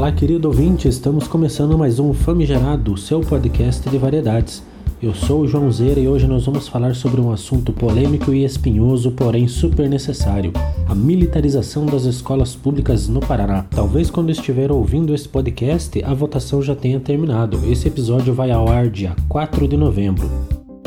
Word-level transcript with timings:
Olá, 0.00 0.10
querido 0.10 0.48
ouvinte, 0.48 0.88
estamos 0.88 1.28
começando 1.28 1.76
mais 1.76 1.98
um 1.98 2.14
Famigerado, 2.14 2.96
seu 2.96 3.20
podcast 3.20 3.86
de 3.86 3.98
variedades. 3.98 4.62
Eu 5.02 5.12
sou 5.12 5.42
o 5.42 5.46
João 5.46 5.70
Zeira 5.70 6.00
e 6.00 6.08
hoje 6.08 6.26
nós 6.26 6.46
vamos 6.46 6.66
falar 6.66 6.94
sobre 6.94 7.20
um 7.20 7.30
assunto 7.30 7.70
polêmico 7.70 8.32
e 8.32 8.42
espinhoso, 8.42 9.10
porém 9.10 9.46
super 9.46 9.90
necessário: 9.90 10.54
a 10.88 10.94
militarização 10.94 11.84
das 11.84 12.04
escolas 12.04 12.56
públicas 12.56 13.08
no 13.08 13.20
Paraná. 13.20 13.66
Talvez 13.70 14.10
quando 14.10 14.30
estiver 14.30 14.72
ouvindo 14.72 15.14
esse 15.14 15.28
podcast, 15.28 16.02
a 16.02 16.14
votação 16.14 16.62
já 16.62 16.74
tenha 16.74 16.98
terminado. 16.98 17.60
Esse 17.70 17.88
episódio 17.88 18.32
vai 18.32 18.50
ao 18.50 18.70
ar 18.70 18.88
dia 18.88 19.14
4 19.28 19.68
de 19.68 19.76
novembro. 19.76 20.30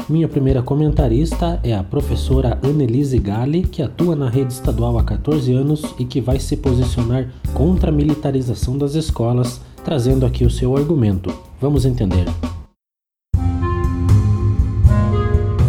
Minha 0.10 0.28
primeira 0.28 0.62
comentarista 0.62 1.62
é 1.64 1.74
a 1.74 1.82
professora 1.82 2.60
Annelise 2.62 3.18
Galli, 3.18 3.62
que 3.64 3.82
atua 3.82 4.18
na 4.18 4.30
rede 4.30 4.52
estadual 4.52 4.98
há 4.98 5.04
14 5.04 5.54
anos 5.54 5.96
e 5.98 6.04
que 6.04 6.20
vai 6.20 6.42
se 6.42 6.58
posicionar 6.58 7.30
contra 7.54 7.90
a 7.90 7.94
militarização 7.94 8.78
das 8.78 8.96
escolas, 8.96 9.62
trazendo 9.82 10.26
aqui 10.26 10.44
o 10.44 10.50
seu 10.50 10.76
argumento. 10.76 11.34
Vamos 11.60 11.86
entender. 11.86 12.26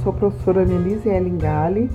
Sou 0.03 0.11
a 0.11 0.17
professora 0.17 0.63
Annelise 0.63 1.09
Ellen 1.09 1.39
Galli, 1.39 1.89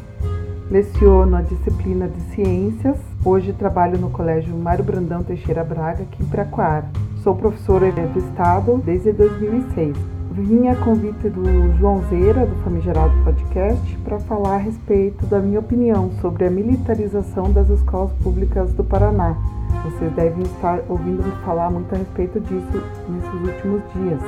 leciono 0.71 1.35
a 1.35 1.41
disciplina 1.41 2.07
de 2.07 2.21
Ciências. 2.33 2.97
Hoje 3.25 3.51
trabalho 3.51 3.99
no 3.99 4.09
Colégio 4.11 4.55
Mário 4.55 4.85
Brandão 4.85 5.23
Teixeira 5.23 5.65
Braga, 5.65 6.03
aqui 6.03 6.23
em 6.23 6.25
Pracoara. 6.25 6.89
Sou 7.21 7.35
professora 7.35 7.91
do 7.91 8.19
Estado 8.19 8.81
desde 8.85 9.11
2006 9.11 10.18
vim 10.31 10.67
a 10.67 10.75
convite 10.75 11.29
do 11.29 11.77
João 11.77 12.03
Zeira, 12.09 12.45
do 12.45 12.55
Famigerado 12.63 13.11
Podcast, 13.23 13.97
para 14.03 14.19
falar 14.19 14.55
a 14.55 14.57
respeito 14.57 15.25
da 15.25 15.39
minha 15.39 15.59
opinião 15.59 16.11
sobre 16.21 16.45
a 16.45 16.51
militarização 16.51 17.51
das 17.51 17.69
escolas 17.69 18.11
públicas 18.23 18.71
do 18.73 18.83
Paraná. 18.83 19.35
Vocês 19.83 20.11
devem 20.13 20.43
estar 20.43 20.81
ouvindo 20.87 21.23
me 21.23 21.31
falar 21.43 21.71
muito 21.71 21.93
a 21.93 21.97
respeito 21.97 22.39
disso 22.41 22.83
nesses 23.09 23.55
últimos 23.55 23.81
dias. 23.93 24.21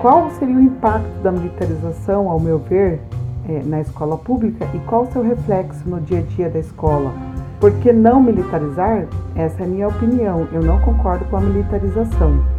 Qual 0.00 0.30
seria 0.32 0.56
o 0.56 0.60
impacto 0.60 1.22
da 1.22 1.30
militarização, 1.30 2.28
ao 2.28 2.40
meu 2.40 2.58
ver, 2.58 3.00
é, 3.48 3.62
na 3.64 3.80
escola 3.80 4.18
pública 4.18 4.68
e 4.74 4.78
qual 4.80 5.02
o 5.02 5.12
seu 5.12 5.22
reflexo 5.22 5.88
no 5.88 6.00
dia 6.00 6.18
a 6.18 6.22
dia 6.22 6.50
da 6.50 6.58
escola? 6.58 7.12
Por 7.60 7.72
que 7.78 7.92
não 7.92 8.22
militarizar? 8.22 9.06
Essa 9.34 9.62
é 9.62 9.64
a 9.64 9.68
minha 9.68 9.88
opinião. 9.88 10.46
Eu 10.52 10.62
não 10.62 10.80
concordo 10.80 11.24
com 11.26 11.36
a 11.36 11.40
militarização 11.40 12.55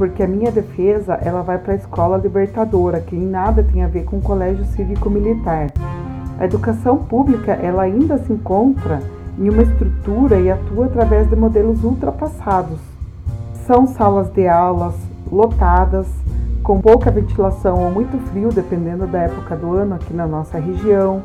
porque 0.00 0.22
a 0.22 0.26
minha 0.26 0.50
defesa 0.50 1.12
ela 1.22 1.42
vai 1.42 1.58
para 1.58 1.74
a 1.74 1.76
escola 1.76 2.16
libertadora, 2.16 3.02
que 3.02 3.14
em 3.14 3.26
nada 3.26 3.62
tem 3.62 3.84
a 3.84 3.86
ver 3.86 4.04
com 4.04 4.16
o 4.16 4.22
colégio 4.22 4.64
cívico-militar. 4.64 5.70
A 6.38 6.46
educação 6.46 6.96
pública 6.96 7.52
ela 7.52 7.82
ainda 7.82 8.16
se 8.16 8.32
encontra 8.32 9.02
em 9.38 9.50
uma 9.50 9.62
estrutura 9.62 10.40
e 10.40 10.50
atua 10.50 10.86
através 10.86 11.28
de 11.28 11.36
modelos 11.36 11.84
ultrapassados. 11.84 12.80
São 13.66 13.86
salas 13.86 14.30
de 14.30 14.48
aulas 14.48 14.94
lotadas, 15.30 16.06
com 16.62 16.80
pouca 16.80 17.10
ventilação 17.10 17.84
ou 17.84 17.90
muito 17.90 18.16
frio, 18.30 18.48
dependendo 18.48 19.06
da 19.06 19.18
época 19.18 19.54
do 19.54 19.74
ano 19.74 19.96
aqui 19.96 20.14
na 20.14 20.26
nossa 20.26 20.58
região, 20.58 21.22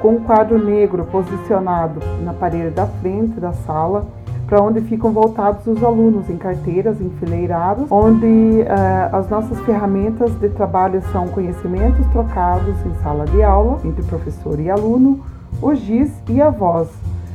com 0.00 0.16
um 0.16 0.24
quadro 0.24 0.58
negro 0.58 1.04
posicionado 1.04 2.00
na 2.24 2.32
parede 2.32 2.70
da 2.70 2.86
frente 2.86 3.38
da 3.38 3.52
sala 3.52 4.04
para 4.46 4.62
onde 4.62 4.80
ficam 4.82 5.12
voltados 5.12 5.66
os 5.66 5.82
alunos 5.82 6.30
em 6.30 6.36
carteiras 6.36 7.00
enfileiradas, 7.00 7.86
onde 7.90 8.26
uh, 8.26 9.16
as 9.16 9.28
nossas 9.28 9.58
ferramentas 9.60 10.32
de 10.38 10.48
trabalho 10.50 11.02
são 11.10 11.26
conhecimentos 11.28 12.06
trocados 12.08 12.76
em 12.86 12.94
sala 13.02 13.24
de 13.26 13.42
aula 13.42 13.80
entre 13.84 14.04
professor 14.04 14.60
e 14.60 14.70
aluno, 14.70 15.20
o 15.60 15.74
GIS 15.74 16.12
e 16.28 16.40
a 16.40 16.48
voz. 16.48 16.88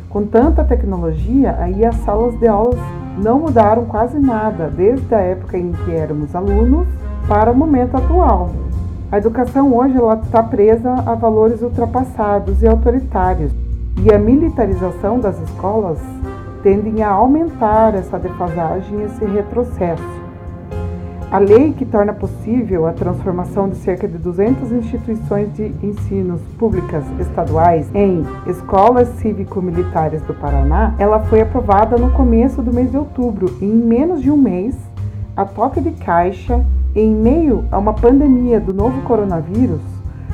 Com 0.10 0.26
tanta 0.26 0.64
tecnologia, 0.64 1.58
aí 1.60 1.86
as 1.86 1.96
salas 1.98 2.38
de 2.40 2.48
aulas 2.48 2.80
não 3.22 3.40
mudaram 3.40 3.86
quase 3.86 4.18
nada 4.18 4.70
desde 4.70 5.14
a 5.14 5.20
época 5.20 5.58
em 5.58 5.72
que 5.72 5.92
éramos 5.92 6.34
alunos 6.34 6.88
para 7.28 7.52
o 7.52 7.56
momento 7.56 7.96
atual. 7.98 8.52
A 9.12 9.18
educação 9.18 9.76
hoje 9.76 9.98
está 10.24 10.42
presa 10.42 10.94
a 11.06 11.16
valores 11.16 11.62
ultrapassados 11.62 12.62
e 12.62 12.68
autoritários, 12.68 13.52
e 14.02 14.14
a 14.14 14.18
militarização 14.18 15.20
das 15.20 15.38
escolas 15.42 16.00
tendem 16.64 17.04
a 17.04 17.10
aumentar 17.10 17.96
essa 17.96 18.18
defasagem 18.18 19.00
e 19.00 19.04
esse 19.04 19.26
retrocesso. 19.26 20.22
A 21.32 21.38
lei 21.38 21.72
que 21.72 21.86
torna 21.86 22.12
possível 22.12 22.86
a 22.86 22.92
transformação 22.92 23.70
de 23.70 23.78
cerca 23.78 24.06
de 24.06 24.18
200 24.18 24.70
instituições 24.74 25.54
de 25.54 25.74
ensinos 25.82 26.42
públicas 26.60 27.06
estaduais 27.22 27.90
em 27.96 28.26
escolas 28.46 29.08
cívico-militares 29.20 30.22
do 30.24 30.34
Paraná, 30.34 30.94
ela 31.00 31.22
foi 31.22 31.40
aprovada 31.40 31.96
no 31.96 32.12
começo 32.12 32.62
do 32.62 32.74
mês 32.74 32.92
de 32.92 32.98
outubro 32.98 33.56
e 33.62 33.66
em 33.66 33.78
menos 33.78 34.22
de 34.22 34.30
um 34.30 34.36
mês, 34.36 34.76
a 35.38 35.46
toque 35.46 35.80
de 35.80 35.92
caixa, 35.92 36.66
em 36.94 37.16
meio 37.16 37.64
a 37.72 37.78
uma 37.78 37.94
pandemia 37.94 38.60
do 38.60 38.74
novo 38.74 39.02
coronavírus, 39.04 39.80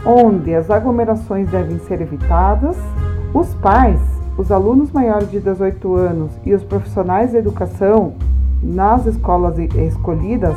onde 0.03 0.55
as 0.55 0.71
aglomerações 0.71 1.47
devem 1.49 1.77
ser 1.77 2.01
evitadas, 2.01 2.75
os 3.35 3.53
pais 3.53 4.16
os 4.37 4.51
alunos 4.51 4.91
maiores 4.91 5.31
de 5.31 5.39
18 5.39 5.95
anos 5.95 6.31
e 6.45 6.53
os 6.53 6.63
profissionais 6.63 7.31
de 7.31 7.37
educação 7.37 8.13
nas 8.61 9.05
escolas 9.07 9.57
escolhidas 9.57 10.55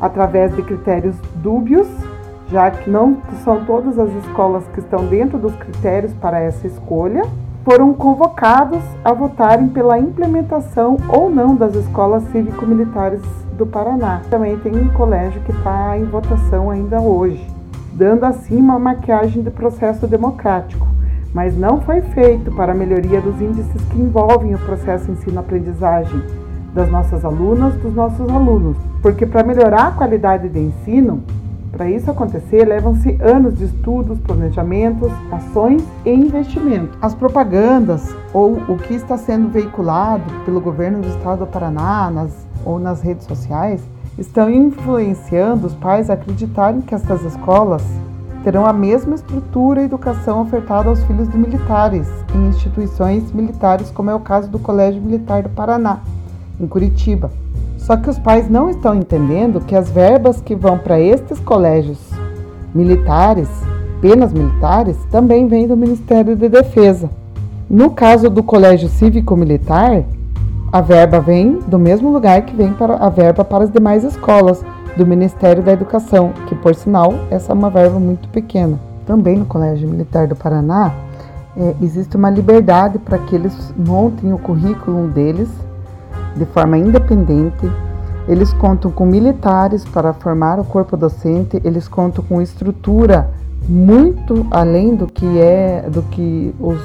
através 0.00 0.54
de 0.56 0.62
critérios 0.62 1.14
dúbios, 1.36 1.86
já 2.50 2.70
que 2.70 2.90
não 2.90 3.18
são 3.44 3.64
todas 3.64 3.98
as 3.98 4.10
escolas 4.24 4.64
que 4.74 4.80
estão 4.80 5.06
dentro 5.06 5.38
dos 5.38 5.54
critérios 5.54 6.12
para 6.14 6.40
essa 6.40 6.66
escolha, 6.66 7.22
foram 7.64 7.92
convocados 7.92 8.82
a 9.04 9.12
votarem 9.12 9.68
pela 9.68 9.98
implementação 9.98 10.96
ou 11.08 11.30
não 11.30 11.54
das 11.54 11.74
escolas 11.74 12.24
cívico-militares 12.32 13.20
do 13.56 13.66
Paraná. 13.66 14.22
Também 14.30 14.58
tem 14.58 14.74
um 14.74 14.88
colégio 14.88 15.40
que 15.42 15.52
está 15.52 15.96
em 15.96 16.04
votação 16.04 16.70
ainda 16.70 17.00
hoje, 17.00 17.46
dando 17.92 18.24
assim 18.24 18.56
uma 18.56 18.78
maquiagem 18.78 19.42
de 19.42 19.50
processo 19.50 20.06
democrático 20.06 20.90
mas 21.32 21.56
não 21.56 21.80
foi 21.80 22.00
feito 22.00 22.50
para 22.52 22.72
a 22.72 22.74
melhoria 22.74 23.20
dos 23.20 23.40
índices 23.40 23.82
que 23.90 24.00
envolvem 24.00 24.54
o 24.54 24.58
processo 24.58 25.10
ensino-aprendizagem 25.10 26.22
das 26.74 26.90
nossas 26.90 27.24
alunas, 27.24 27.74
dos 27.76 27.94
nossos 27.94 28.28
alunos. 28.28 28.76
Porque 29.02 29.26
para 29.26 29.42
melhorar 29.42 29.88
a 29.88 29.92
qualidade 29.92 30.48
de 30.48 30.58
ensino, 30.58 31.22
para 31.72 31.88
isso 31.88 32.10
acontecer, 32.10 32.64
levam-se 32.64 33.16
anos 33.22 33.56
de 33.56 33.64
estudos, 33.64 34.18
planejamentos, 34.20 35.10
ações 35.30 35.82
e 36.04 36.10
investimentos. 36.10 36.96
As 37.00 37.14
propagandas 37.14 38.14
ou 38.34 38.54
o 38.68 38.76
que 38.76 38.94
está 38.94 39.16
sendo 39.16 39.48
veiculado 39.48 40.24
pelo 40.44 40.60
governo 40.60 41.00
do 41.00 41.08
estado 41.08 41.40
do 41.40 41.46
Paraná 41.46 42.10
nas, 42.10 42.46
ou 42.64 42.78
nas 42.78 43.00
redes 43.00 43.24
sociais 43.24 43.80
estão 44.18 44.50
influenciando 44.50 45.66
os 45.66 45.74
pais 45.74 46.10
a 46.10 46.14
acreditarem 46.14 46.80
que 46.80 46.94
estas 46.94 47.24
escolas 47.24 47.82
terão 48.42 48.64
a 48.64 48.72
mesma 48.72 49.14
estrutura 49.14 49.82
e 49.82 49.84
educação 49.84 50.40
ofertada 50.42 50.88
aos 50.88 51.02
filhos 51.04 51.28
de 51.28 51.36
militares 51.36 52.08
em 52.34 52.48
instituições 52.48 53.32
militares, 53.32 53.90
como 53.90 54.10
é 54.10 54.14
o 54.14 54.20
caso 54.20 54.48
do 54.48 54.58
Colégio 54.58 55.00
Militar 55.00 55.42
do 55.42 55.48
Paraná, 55.50 56.00
em 56.58 56.66
Curitiba. 56.66 57.30
Só 57.76 57.96
que 57.96 58.10
os 58.10 58.18
pais 58.18 58.48
não 58.48 58.70
estão 58.70 58.94
entendendo 58.94 59.60
que 59.60 59.74
as 59.74 59.90
verbas 59.90 60.40
que 60.40 60.54
vão 60.54 60.78
para 60.78 61.00
estes 61.00 61.38
colégios 61.40 61.98
militares, 62.74 63.48
penas 64.00 64.32
militares, 64.32 64.96
também 65.10 65.46
vêm 65.46 65.66
do 65.66 65.76
Ministério 65.76 66.36
da 66.36 66.46
de 66.46 66.48
Defesa. 66.48 67.10
No 67.68 67.90
caso 67.90 68.28
do 68.28 68.42
Colégio 68.42 68.88
Cívico 68.88 69.36
Militar, 69.36 70.04
a 70.72 70.80
verba 70.80 71.20
vem 71.20 71.58
do 71.66 71.78
mesmo 71.78 72.12
lugar 72.12 72.42
que 72.42 72.54
vem 72.54 72.72
para 72.72 72.94
a 72.94 73.08
verba 73.08 73.44
para 73.44 73.64
as 73.64 73.72
demais 73.72 74.04
escolas, 74.04 74.64
do 74.96 75.06
Ministério 75.06 75.62
da 75.62 75.72
Educação, 75.72 76.32
que 76.46 76.54
por 76.54 76.74
sinal 76.74 77.14
essa 77.30 77.52
é 77.52 77.54
uma 77.54 77.70
verba 77.70 77.98
muito 77.98 78.28
pequena. 78.28 78.78
Também 79.06 79.38
no 79.38 79.46
Colégio 79.46 79.88
Militar 79.88 80.26
do 80.26 80.36
Paraná 80.36 80.92
é, 81.56 81.74
existe 81.82 82.16
uma 82.16 82.30
liberdade 82.30 82.98
para 82.98 83.18
que 83.18 83.34
eles 83.34 83.74
montem 83.76 84.32
o 84.32 84.38
currículo 84.38 85.08
deles 85.08 85.48
de 86.36 86.44
forma 86.46 86.78
independente. 86.78 87.70
Eles 88.28 88.52
contam 88.52 88.90
com 88.90 89.04
militares 89.04 89.84
para 89.84 90.12
formar 90.12 90.60
o 90.60 90.64
corpo 90.64 90.96
docente, 90.96 91.60
eles 91.64 91.88
contam 91.88 92.22
com 92.24 92.40
estrutura 92.40 93.30
muito 93.68 94.46
além 94.50 94.94
do 94.94 95.06
que 95.06 95.38
é 95.38 95.86
do 95.90 96.02
que 96.02 96.54
os 96.58 96.80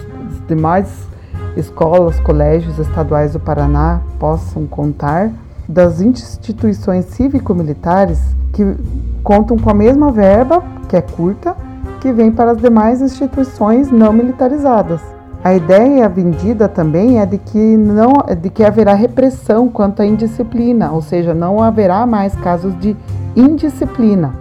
demais 0.47 1.07
escolas, 1.55 2.19
colégios 2.19 2.79
estaduais 2.79 3.33
do 3.33 3.39
Paraná 3.39 4.01
possam 4.19 4.65
contar 4.65 5.31
das 5.67 6.01
instituições 6.01 7.05
cívico-militares 7.05 8.19
que 8.53 8.75
contam 9.23 9.57
com 9.57 9.69
a 9.69 9.73
mesma 9.73 10.11
verba, 10.11 10.63
que 10.87 10.95
é 10.95 11.01
curta, 11.01 11.55
que 11.99 12.11
vem 12.11 12.31
para 12.31 12.51
as 12.51 12.57
demais 12.57 13.01
instituições 13.01 13.91
não 13.91 14.13
militarizadas. 14.13 15.01
A 15.43 15.53
ideia 15.53 16.09
vendida 16.09 16.67
também 16.67 17.19
é 17.19 17.25
de 17.25 17.37
que 17.37 17.77
não 17.77 18.13
de 18.41 18.49
que 18.49 18.63
haverá 18.63 18.93
repressão 18.93 19.69
quanto 19.69 20.01
à 20.01 20.05
indisciplina, 20.05 20.91
ou 20.91 21.01
seja, 21.01 21.33
não 21.33 21.61
haverá 21.61 22.05
mais 22.05 22.33
casos 22.35 22.77
de 22.79 22.95
indisciplina. 23.35 24.33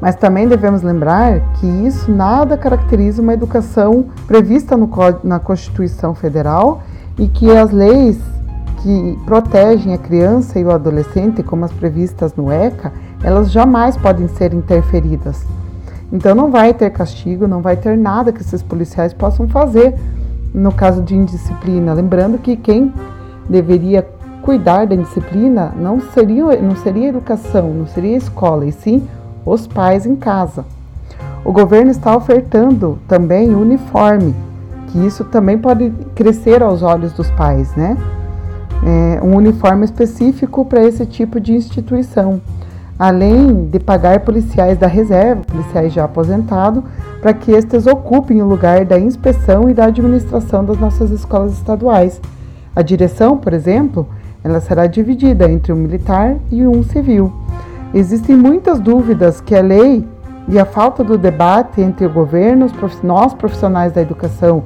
Mas 0.00 0.16
também 0.16 0.46
devemos 0.46 0.82
lembrar 0.82 1.40
que 1.54 1.66
isso 1.66 2.10
nada 2.10 2.56
caracteriza 2.56 3.22
uma 3.22 3.32
educação 3.32 4.06
prevista 4.26 4.76
no, 4.76 4.88
na 5.24 5.38
Constituição 5.38 6.14
Federal 6.14 6.82
e 7.18 7.26
que 7.26 7.50
as 7.50 7.70
leis 7.70 8.20
que 8.84 9.18
protegem 9.24 9.94
a 9.94 9.98
criança 9.98 10.60
e 10.60 10.64
o 10.64 10.70
adolescente, 10.70 11.42
como 11.42 11.64
as 11.64 11.72
previstas 11.72 12.36
no 12.36 12.52
ECA, 12.52 12.92
elas 13.22 13.50
jamais 13.50 13.96
podem 13.96 14.28
ser 14.28 14.52
interferidas. 14.52 15.42
Então 16.12 16.34
não 16.34 16.50
vai 16.50 16.74
ter 16.74 16.90
castigo, 16.90 17.48
não 17.48 17.62
vai 17.62 17.78
ter 17.78 17.96
nada 17.96 18.30
que 18.30 18.42
esses 18.42 18.62
policiais 18.62 19.14
possam 19.14 19.48
fazer 19.48 19.94
no 20.52 20.70
caso 20.70 21.00
de 21.00 21.16
indisciplina. 21.16 21.94
Lembrando 21.94 22.36
que 22.36 22.56
quem 22.56 22.92
deveria 23.48 24.06
cuidar 24.42 24.86
da 24.86 24.94
disciplina 24.94 25.72
não 25.74 25.98
seria, 25.98 26.60
não 26.60 26.76
seria 26.76 27.08
educação, 27.08 27.72
não 27.72 27.86
seria 27.86 28.18
escola, 28.18 28.66
e 28.66 28.72
sim 28.72 29.08
os 29.46 29.66
pais 29.66 30.04
em 30.04 30.14
casa. 30.14 30.62
O 31.42 31.52
governo 31.52 31.90
está 31.90 32.14
ofertando 32.14 32.98
também 33.08 33.54
uniforme, 33.54 34.34
que 34.88 34.98
isso 34.98 35.24
também 35.24 35.56
pode 35.56 35.90
crescer 36.14 36.62
aos 36.62 36.82
olhos 36.82 37.14
dos 37.14 37.30
pais, 37.30 37.74
né? 37.74 37.96
É, 38.86 39.20
um 39.22 39.36
uniforme 39.36 39.84
específico 39.84 40.64
para 40.64 40.84
esse 40.84 41.06
tipo 41.06 41.40
de 41.40 41.54
instituição, 41.54 42.40
além 42.98 43.64
de 43.64 43.80
pagar 43.80 44.20
policiais 44.20 44.76
da 44.76 44.86
reserva, 44.86 45.42
policiais 45.42 45.92
já 45.92 46.04
aposentados, 46.04 46.84
para 47.22 47.32
que 47.32 47.50
estes 47.50 47.86
ocupem 47.86 48.42
o 48.42 48.46
lugar 48.46 48.84
da 48.84 48.98
inspeção 48.98 49.70
e 49.70 49.74
da 49.74 49.86
administração 49.86 50.64
das 50.64 50.78
nossas 50.78 51.10
escolas 51.10 51.54
estaduais. 51.54 52.20
A 52.76 52.82
direção, 52.82 53.38
por 53.38 53.54
exemplo, 53.54 54.06
ela 54.42 54.60
será 54.60 54.86
dividida 54.86 55.50
entre 55.50 55.72
um 55.72 55.76
militar 55.76 56.36
e 56.50 56.66
um 56.66 56.82
civil. 56.82 57.32
Existem 57.94 58.36
muitas 58.36 58.78
dúvidas 58.78 59.40
que 59.40 59.54
a 59.54 59.62
lei 59.62 60.04
e 60.46 60.58
a 60.58 60.66
falta 60.66 61.02
do 61.02 61.16
debate 61.16 61.80
entre 61.80 62.04
o 62.04 62.10
governo, 62.10 62.70
nós 63.02 63.32
profissionais 63.32 63.92
da 63.92 64.02
educação 64.02 64.64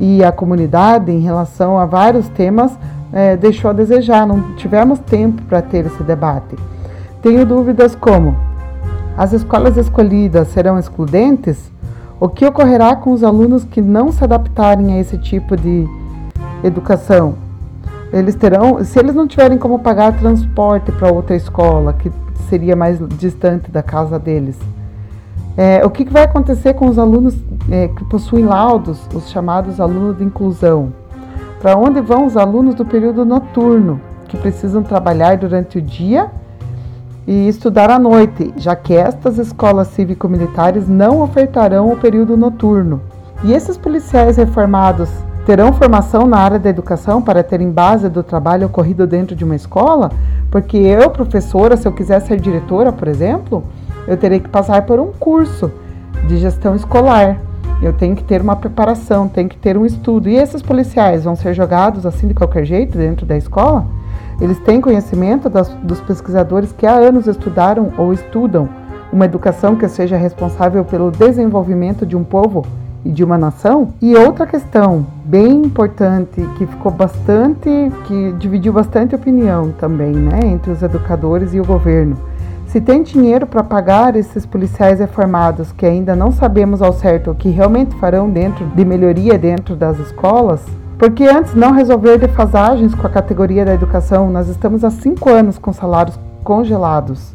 e 0.00 0.24
a 0.24 0.32
comunidade 0.32 1.12
em 1.12 1.20
relação 1.20 1.78
a 1.78 1.84
vários 1.84 2.28
temas 2.28 2.72
é, 3.12 3.36
deixou 3.36 3.70
a 3.70 3.74
desejar. 3.74 4.26
Não 4.26 4.54
tivemos 4.56 4.98
tempo 4.98 5.42
para 5.42 5.62
ter 5.62 5.86
esse 5.86 6.02
debate. 6.02 6.56
Tenho 7.22 7.44
dúvidas 7.44 7.94
como: 7.94 8.36
as 9.16 9.32
escolas 9.32 9.76
escolhidas 9.76 10.48
serão 10.48 10.78
excludentes? 10.78 11.70
O 12.20 12.28
que 12.28 12.44
ocorrerá 12.44 12.96
com 12.96 13.12
os 13.12 13.22
alunos 13.22 13.64
que 13.64 13.80
não 13.80 14.10
se 14.10 14.24
adaptarem 14.24 14.94
a 14.94 14.98
esse 14.98 15.16
tipo 15.18 15.56
de 15.56 15.86
educação? 16.64 17.36
Eles 18.12 18.34
terão, 18.34 18.82
se 18.84 18.98
eles 18.98 19.14
não 19.14 19.28
tiverem 19.28 19.58
como 19.58 19.78
pagar 19.78 20.16
transporte 20.18 20.90
para 20.90 21.12
outra 21.12 21.36
escola, 21.36 21.92
que 21.92 22.10
seria 22.48 22.74
mais 22.74 22.98
distante 23.18 23.70
da 23.70 23.82
casa 23.82 24.18
deles, 24.18 24.58
é, 25.56 25.84
o 25.84 25.90
que, 25.90 26.04
que, 26.04 26.12
vai 26.12 26.22
acontecer 26.22 26.74
com 26.74 26.86
os 26.86 26.98
alunos 26.98 27.36
é, 27.70 27.88
que 27.88 28.04
possuem 28.04 28.44
laudos, 28.44 29.00
os 29.12 29.28
chamados 29.28 29.80
alunos 29.80 30.16
de 30.16 30.24
inclusão? 30.24 30.92
Para 31.60 31.76
onde 31.76 32.00
vão 32.00 32.24
os 32.24 32.36
alunos 32.36 32.76
do 32.76 32.84
período 32.84 33.24
noturno, 33.24 34.00
que 34.28 34.36
precisam 34.36 34.82
trabalhar 34.82 35.36
durante 35.36 35.78
o 35.78 35.82
dia 35.82 36.30
e 37.26 37.48
estudar 37.48 37.90
à 37.90 37.98
noite, 37.98 38.54
já 38.56 38.76
que 38.76 38.94
estas 38.94 39.38
escolas 39.38 39.88
cívico-militares 39.88 40.88
não 40.88 41.20
ofertarão 41.20 41.90
o 41.90 41.96
período 41.96 42.36
noturno? 42.36 43.00
E 43.42 43.52
esses 43.52 43.76
policiais 43.76 44.36
reformados 44.36 45.10
terão 45.44 45.72
formação 45.72 46.28
na 46.28 46.38
área 46.38 46.58
da 46.60 46.70
educação 46.70 47.20
para 47.20 47.42
terem 47.42 47.72
base 47.72 48.08
do 48.08 48.22
trabalho 48.22 48.68
ocorrido 48.68 49.04
dentro 49.04 49.34
de 49.34 49.44
uma 49.44 49.56
escola? 49.56 50.12
Porque 50.52 50.76
eu, 50.76 51.10
professora, 51.10 51.76
se 51.76 51.88
eu 51.88 51.92
quiser 51.92 52.20
ser 52.20 52.38
diretora, 52.38 52.92
por 52.92 53.08
exemplo, 53.08 53.64
eu 54.06 54.16
terei 54.16 54.38
que 54.38 54.48
passar 54.48 54.82
por 54.86 55.00
um 55.00 55.10
curso 55.18 55.72
de 56.28 56.38
gestão 56.38 56.76
escolar. 56.76 57.47
Eu 57.80 57.92
tenho 57.92 58.16
que 58.16 58.24
ter 58.24 58.40
uma 58.40 58.56
preparação, 58.56 59.28
tenho 59.28 59.48
que 59.48 59.56
ter 59.56 59.76
um 59.76 59.86
estudo. 59.86 60.28
E 60.28 60.36
esses 60.36 60.60
policiais 60.62 61.24
vão 61.24 61.36
ser 61.36 61.54
jogados 61.54 62.04
assim 62.04 62.26
de 62.26 62.34
qualquer 62.34 62.64
jeito 62.64 62.98
dentro 62.98 63.24
da 63.24 63.36
escola? 63.36 63.86
Eles 64.40 64.58
têm 64.60 64.80
conhecimento 64.80 65.48
das, 65.48 65.68
dos 65.82 66.00
pesquisadores 66.00 66.72
que 66.72 66.86
há 66.86 66.94
anos 66.94 67.26
estudaram 67.26 67.92
ou 67.96 68.12
estudam 68.12 68.68
uma 69.12 69.24
educação 69.24 69.74
que 69.74 69.88
seja 69.88 70.16
responsável 70.16 70.84
pelo 70.84 71.10
desenvolvimento 71.10 72.04
de 72.04 72.16
um 72.16 72.22
povo 72.22 72.64
e 73.04 73.10
de 73.10 73.24
uma 73.24 73.38
nação. 73.38 73.94
E 74.02 74.14
outra 74.14 74.46
questão 74.46 75.06
bem 75.24 75.62
importante 75.62 76.46
que 76.56 76.66
ficou 76.66 76.92
bastante, 76.92 77.70
que 78.06 78.32
dividiu 78.38 78.72
bastante 78.72 79.14
opinião 79.14 79.72
também, 79.72 80.12
né, 80.12 80.40
entre 80.44 80.72
os 80.72 80.82
educadores 80.82 81.54
e 81.54 81.60
o 81.60 81.64
governo. 81.64 82.16
Se 82.68 82.82
tem 82.82 83.02
dinheiro 83.02 83.46
para 83.46 83.64
pagar 83.64 84.14
esses 84.14 84.44
policiais 84.44 85.00
reformados 85.00 85.72
que 85.72 85.86
ainda 85.86 86.14
não 86.14 86.30
sabemos 86.30 86.82
ao 86.82 86.92
certo 86.92 87.30
o 87.30 87.34
que 87.34 87.48
realmente 87.48 87.96
farão 87.96 88.28
dentro 88.28 88.66
de 88.66 88.84
melhoria 88.84 89.38
dentro 89.38 89.74
das 89.74 89.98
escolas, 89.98 90.62
porque 90.98 91.24
antes 91.24 91.54
não 91.54 91.72
resolver 91.72 92.18
defasagens 92.18 92.94
com 92.94 93.06
a 93.06 93.10
categoria 93.10 93.64
da 93.64 93.72
educação, 93.72 94.28
nós 94.30 94.48
estamos 94.48 94.84
há 94.84 94.90
cinco 94.90 95.30
anos 95.30 95.56
com 95.56 95.72
salários 95.72 96.20
congelados. 96.44 97.32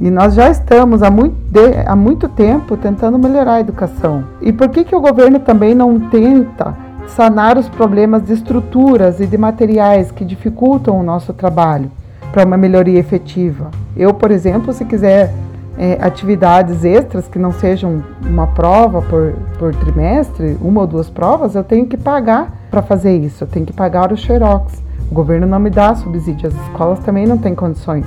E 0.00 0.10
nós 0.10 0.34
já 0.34 0.50
estamos 0.50 1.04
há 1.04 1.10
muito, 1.10 1.36
de, 1.52 1.76
há 1.86 1.94
muito 1.94 2.28
tempo 2.28 2.76
tentando 2.76 3.16
melhorar 3.16 3.54
a 3.54 3.60
educação. 3.60 4.24
E 4.40 4.52
por 4.52 4.70
que, 4.70 4.82
que 4.82 4.96
o 4.96 5.00
governo 5.00 5.38
também 5.38 5.72
não 5.72 6.00
tenta 6.10 6.74
sanar 7.06 7.56
os 7.56 7.68
problemas 7.68 8.24
de 8.24 8.32
estruturas 8.32 9.20
e 9.20 9.26
de 9.26 9.38
materiais 9.38 10.10
que 10.10 10.24
dificultam 10.24 10.98
o 10.98 11.02
nosso 11.04 11.32
trabalho 11.32 11.92
para 12.32 12.44
uma 12.44 12.56
melhoria 12.56 12.98
efetiva? 12.98 13.83
Eu, 13.96 14.12
por 14.12 14.30
exemplo, 14.30 14.72
se 14.72 14.84
quiser 14.84 15.32
é, 15.78 15.98
atividades 16.00 16.84
extras 16.84 17.28
que 17.28 17.38
não 17.38 17.52
sejam 17.52 18.02
uma 18.22 18.46
prova 18.48 19.02
por, 19.02 19.34
por 19.58 19.74
trimestre, 19.74 20.56
uma 20.60 20.82
ou 20.82 20.86
duas 20.86 21.08
provas, 21.08 21.54
eu 21.54 21.64
tenho 21.64 21.86
que 21.86 21.96
pagar 21.96 22.52
para 22.70 22.82
fazer 22.82 23.16
isso, 23.18 23.44
eu 23.44 23.48
tenho 23.48 23.66
que 23.66 23.72
pagar 23.72 24.12
o 24.12 24.16
xerox. 24.16 24.82
O 25.10 25.14
governo 25.14 25.46
não 25.46 25.60
me 25.60 25.70
dá 25.70 25.94
subsídio, 25.94 26.48
as 26.48 26.54
escolas 26.66 26.98
também 27.00 27.26
não 27.26 27.38
têm 27.38 27.54
condições. 27.54 28.06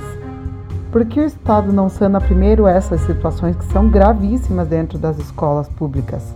Por 0.90 1.04
que 1.04 1.20
o 1.20 1.24
Estado 1.24 1.72
não 1.72 1.88
sana 1.88 2.20
primeiro 2.20 2.66
essas 2.66 3.00
situações 3.02 3.56
que 3.56 3.64
são 3.66 3.88
gravíssimas 3.88 4.68
dentro 4.68 4.98
das 4.98 5.18
escolas 5.18 5.68
públicas? 5.68 6.34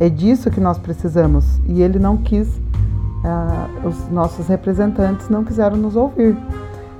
É 0.00 0.08
disso 0.08 0.50
que 0.50 0.60
nós 0.60 0.78
precisamos 0.78 1.60
e 1.66 1.82
ele 1.82 1.98
não 1.98 2.16
quis, 2.16 2.48
uh, 2.48 3.86
os 3.86 4.08
nossos 4.10 4.48
representantes 4.48 5.28
não 5.28 5.44
quiseram 5.44 5.76
nos 5.76 5.94
ouvir 5.94 6.36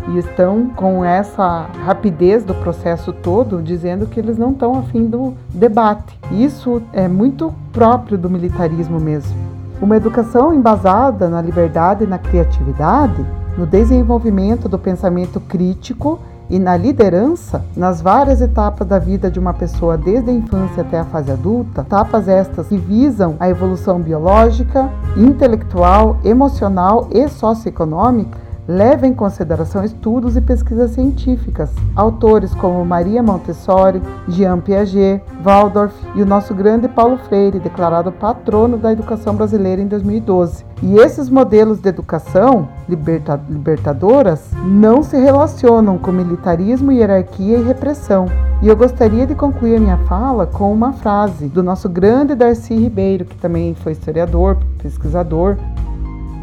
e 0.09 0.19
estão 0.19 0.71
com 0.75 1.05
essa 1.05 1.67
rapidez 1.85 2.45
do 2.45 2.55
processo 2.55 3.13
todo 3.13 3.63
dizendo 3.63 4.07
que 4.07 4.19
eles 4.19 4.37
não 4.37 4.53
estão 4.53 4.79
afim 4.79 5.07
do 5.07 5.35
debate. 5.53 6.19
Isso 6.31 6.83
é 6.93 7.07
muito 7.09 7.53
próprio 7.73 8.19
do 8.19 8.29
militarismo 8.29 8.99
mesmo. 8.99 9.37
Uma 9.81 9.97
educação 9.97 10.55
embasada 10.55 11.29
na 11.29 11.41
liberdade 11.41 12.05
e 12.05 12.07
na 12.07 12.19
criatividade, 12.19 13.25
no 13.57 13.67
desenvolvimento 13.67 14.69
do 14.69 14.79
pensamento 14.79 15.41
crítico 15.41 16.21
e 16.49 16.59
na 16.59 16.77
liderança, 16.77 17.65
nas 17.77 18.01
várias 18.03 18.41
etapas 18.41 18.87
da 18.87 18.99
vida 18.99 19.31
de 19.31 19.39
uma 19.39 19.55
pessoa, 19.55 19.97
desde 19.97 20.31
a 20.31 20.35
infância 20.35 20.83
até 20.83 20.99
a 20.99 21.05
fase 21.05 21.31
adulta, 21.31 21.81
etapas 21.81 22.29
estas 22.29 22.69
que 22.69 22.77
visam 22.77 23.37
a 23.41 23.49
evolução 23.49 23.99
biológica, 24.01 24.91
intelectual, 25.17 26.19
emocional 26.23 27.09
e 27.11 27.27
socioeconômica, 27.29 28.42
leva 28.67 29.07
em 29.07 29.13
consideração 29.15 29.85
estudos 29.85 30.37
e 30.37 30.41
pesquisas 30.41 30.93
científicas. 30.93 31.71
Autores 31.97 32.55
como 32.55 32.85
Maria 32.85 33.23
Montessori, 33.23 34.03
Jean 34.29 34.61
Piaget, 34.61 35.23
Waldorf 35.43 35.95
e 36.15 36.23
o 36.23 36.27
nosso 36.27 36.55
grande 36.55 36.89
Paulo 36.89 37.19
Freire, 37.19 37.59
declarado 37.59 38.13
patrono 38.13 38.77
da 38.77 38.93
educação 38.93 39.35
brasileira 39.35 39.83
em 39.83 39.87
2012. 39.87 40.65
E 40.83 40.97
esses 40.97 41.29
modelos 41.29 41.81
de 41.81 41.89
educação 41.89 42.69
liberta 42.89 43.41
libertadoras 43.49 44.51
não 44.65 45.03
se 45.03 45.17
relacionam 45.17 45.97
com 45.99 46.11
militarismo, 46.11 46.91
hierarquia 46.91 47.59
e 47.59 47.63
repressão. 47.63 48.27
E 48.61 48.69
eu 48.69 48.77
gostaria 48.77 49.27
de 49.27 49.35
concluir 49.35 49.77
a 49.77 49.81
minha 49.81 49.99
fala 49.99 50.47
com 50.47 50.73
uma 50.73 50.93
frase 50.93 51.47
do 51.47 51.63
nosso 51.63 51.89
grande 51.89 52.35
Darcy 52.35 52.75
Ribeiro, 52.75 53.25
que 53.25 53.37
também 53.37 53.75
foi 53.75 53.93
historiador, 53.93 54.57
pesquisador 54.81 55.57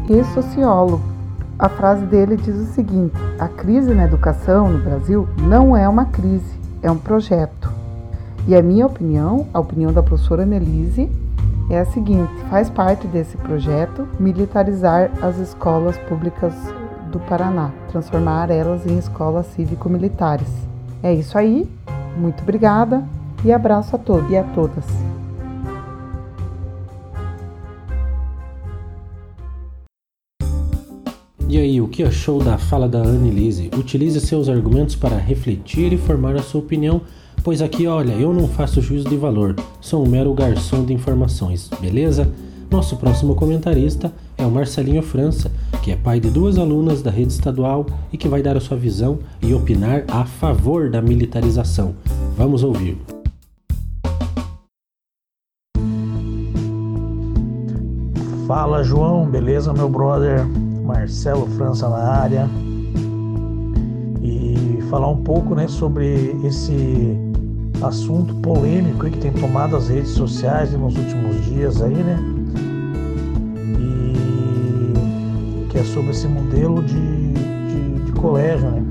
e 0.08 0.24
sociólogo. 0.34 1.19
A 1.60 1.68
frase 1.68 2.06
dele 2.06 2.36
diz 2.36 2.56
o 2.56 2.72
seguinte: 2.72 3.14
a 3.38 3.46
crise 3.46 3.92
na 3.92 4.04
educação 4.04 4.72
no 4.72 4.78
Brasil 4.78 5.28
não 5.42 5.76
é 5.76 5.86
uma 5.86 6.06
crise, 6.06 6.58
é 6.82 6.90
um 6.90 6.96
projeto. 6.96 7.70
E 8.48 8.56
a 8.56 8.62
minha 8.62 8.86
opinião, 8.86 9.46
a 9.52 9.60
opinião 9.60 9.92
da 9.92 10.02
professora 10.02 10.46
Nelise, 10.46 11.10
é 11.68 11.78
a 11.78 11.84
seguinte: 11.84 12.32
faz 12.48 12.70
parte 12.70 13.06
desse 13.06 13.36
projeto 13.36 14.08
militarizar 14.18 15.10
as 15.20 15.36
escolas 15.36 15.98
públicas 15.98 16.54
do 17.12 17.20
Paraná, 17.20 17.70
transformar 17.90 18.50
elas 18.50 18.86
em 18.86 18.96
escolas 18.96 19.44
cívico-militares. 19.48 20.48
É 21.02 21.12
isso 21.12 21.36
aí, 21.36 21.70
muito 22.16 22.42
obrigada 22.42 23.04
e 23.44 23.52
abraço 23.52 23.94
a 23.96 23.98
todos 23.98 24.30
e 24.30 24.36
a 24.38 24.44
todas. 24.44 24.86
E 31.52 31.58
aí, 31.58 31.80
o 31.80 31.88
que 31.88 32.04
achou 32.04 32.40
da 32.40 32.56
fala 32.56 32.88
da 32.88 33.00
Annelise? 33.00 33.72
Utilize 33.76 34.20
seus 34.20 34.48
argumentos 34.48 34.94
para 34.94 35.16
refletir 35.16 35.92
e 35.92 35.96
formar 35.96 36.36
a 36.36 36.42
sua 36.42 36.60
opinião, 36.60 37.00
pois 37.42 37.60
aqui, 37.60 37.88
olha, 37.88 38.12
eu 38.12 38.32
não 38.32 38.46
faço 38.46 38.80
juízo 38.80 39.08
de 39.08 39.16
valor, 39.16 39.56
sou 39.80 40.06
um 40.06 40.08
mero 40.08 40.32
garçom 40.32 40.84
de 40.84 40.94
informações, 40.94 41.68
beleza? 41.80 42.32
Nosso 42.70 42.96
próximo 42.96 43.34
comentarista 43.34 44.12
é 44.38 44.46
o 44.46 44.50
Marcelinho 44.50 45.02
França, 45.02 45.50
que 45.82 45.90
é 45.90 45.96
pai 45.96 46.20
de 46.20 46.30
duas 46.30 46.56
alunas 46.56 47.02
da 47.02 47.10
rede 47.10 47.32
estadual 47.32 47.84
e 48.12 48.16
que 48.16 48.28
vai 48.28 48.42
dar 48.42 48.56
a 48.56 48.60
sua 48.60 48.76
visão 48.76 49.18
e 49.42 49.52
opinar 49.52 50.04
a 50.06 50.24
favor 50.24 50.88
da 50.88 51.02
militarização. 51.02 51.96
Vamos 52.36 52.62
ouvir. 52.62 52.96
Fala 58.46 58.84
João, 58.84 59.28
beleza 59.28 59.72
meu 59.72 59.88
brother? 59.88 60.46
Marcelo 60.90 61.46
França 61.56 61.88
na 61.88 61.96
área. 61.96 62.48
E 64.20 64.78
falar 64.90 65.08
um 65.08 65.22
pouco 65.22 65.54
né, 65.54 65.68
sobre 65.68 66.36
esse 66.44 67.16
assunto 67.80 68.34
polêmico 68.36 69.08
que 69.08 69.18
tem 69.18 69.32
tomado 69.32 69.76
as 69.76 69.88
redes 69.88 70.10
sociais 70.10 70.72
nos 70.72 70.96
últimos 70.96 71.44
dias 71.44 71.80
aí, 71.80 71.94
né? 71.94 72.18
E 73.78 75.68
que 75.68 75.78
é 75.78 75.84
sobre 75.84 76.10
esse 76.10 76.26
modelo 76.26 76.82
de, 76.82 77.32
de, 77.32 78.04
de 78.04 78.12
colégio, 78.12 78.68
né? 78.68 78.82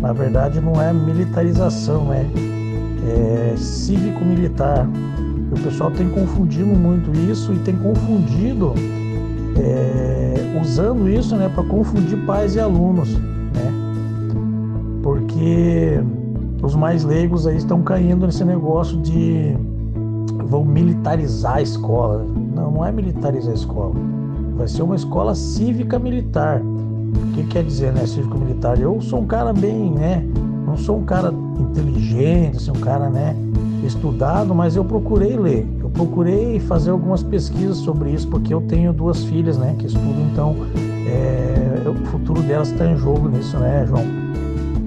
Na 0.00 0.12
verdade 0.12 0.60
não 0.60 0.80
é 0.80 0.92
militarização, 0.92 2.04
né? 2.06 2.24
É 3.06 3.56
cívico-militar. 3.56 4.88
O 5.50 5.60
pessoal 5.60 5.90
tem 5.90 6.08
confundido 6.08 6.66
muito 6.68 7.10
isso 7.28 7.52
e 7.52 7.58
tem 7.58 7.76
confundido, 7.76 8.72
é, 9.58 10.09
usando 10.60 11.08
isso 11.08 11.36
né, 11.36 11.48
para 11.48 11.64
confundir 11.64 12.18
pais 12.24 12.54
e 12.54 12.60
alunos, 12.60 13.12
né? 13.14 13.72
Porque 15.02 16.00
os 16.62 16.74
mais 16.74 17.04
leigos 17.04 17.46
aí 17.46 17.56
estão 17.56 17.82
caindo 17.82 18.26
nesse 18.26 18.44
negócio 18.44 18.96
de 18.98 19.56
vão 20.44 20.64
militarizar 20.64 21.56
a 21.56 21.62
escola. 21.62 22.24
Não, 22.54 22.70
não 22.70 22.84
é 22.84 22.92
militarizar 22.92 23.52
a 23.52 23.54
escola. 23.54 23.94
Vai 24.56 24.68
ser 24.68 24.82
uma 24.82 24.96
escola 24.96 25.34
cívica 25.34 25.98
militar. 25.98 26.60
O 26.60 27.32
que 27.32 27.44
quer 27.44 27.64
dizer, 27.64 27.92
né, 27.92 28.06
cívico 28.06 28.38
militar? 28.38 28.78
Eu 28.78 29.00
sou 29.00 29.20
um 29.20 29.26
cara 29.26 29.52
bem, 29.52 29.90
né, 29.90 30.24
não 30.66 30.76
sou 30.76 30.98
um 30.98 31.04
cara 31.04 31.32
inteligente, 31.58 32.56
assim, 32.56 32.70
um 32.70 32.80
cara, 32.80 33.08
né, 33.08 33.34
estudado, 33.84 34.54
mas 34.54 34.76
eu 34.76 34.84
procurei 34.84 35.36
ler. 35.36 35.66
Procurei 35.94 36.58
fazer 36.60 36.90
algumas 36.90 37.22
pesquisas 37.22 37.78
sobre 37.78 38.10
isso 38.10 38.28
porque 38.28 38.52
eu 38.52 38.60
tenho 38.62 38.92
duas 38.92 39.24
filhas, 39.24 39.58
né, 39.58 39.74
que 39.78 39.86
estudam, 39.86 40.28
então 40.32 40.56
é, 41.06 41.88
o 41.88 41.94
futuro 42.06 42.42
delas 42.42 42.70
está 42.70 42.86
em 42.86 42.96
jogo 42.96 43.28
nisso, 43.28 43.58
né, 43.58 43.84
João? 43.86 44.04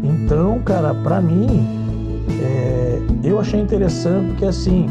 Então, 0.04 0.60
cara, 0.64 0.94
para 0.94 1.22
mim, 1.22 1.68
é, 2.42 3.02
eu 3.24 3.40
achei 3.40 3.60
interessante 3.60 4.34
que 4.36 4.46
assim, 4.46 4.88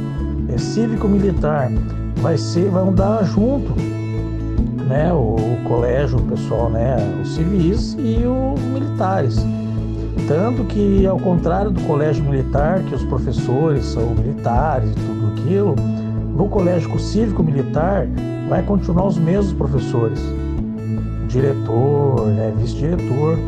é 0.48 0.58
cívico-militar 0.58 1.70
vai 2.22 2.38
ser, 2.38 2.70
vai 2.70 2.86
andar 2.86 3.24
junto, 3.24 3.74
né? 4.88 5.12
O, 5.12 5.34
o, 5.34 5.58
colégio, 5.64 6.18
o 6.18 6.22
pessoal, 6.22 6.70
né? 6.70 6.96
Os 7.20 7.34
civis 7.34 7.94
e 7.98 8.22
os 8.24 8.60
militares. 8.60 9.44
Tanto 10.28 10.64
que, 10.64 11.04
ao 11.04 11.18
contrário 11.18 11.70
do 11.70 11.80
colégio 11.82 12.24
militar, 12.24 12.80
que 12.84 12.94
os 12.94 13.04
professores 13.04 13.84
são 13.86 14.14
militares 14.14 14.90
e 14.90 14.94
tudo 14.94 15.32
aquilo, 15.32 15.74
no 16.34 16.48
colégio 16.48 16.98
cívico-militar 16.98 18.06
vai 18.48 18.62
continuar 18.62 19.06
os 19.06 19.18
mesmos 19.18 19.52
professores, 19.52 20.20
diretor, 21.28 22.26
né, 22.26 22.52
vice-diretor 22.56 23.38